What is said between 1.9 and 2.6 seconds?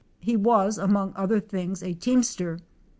teamster.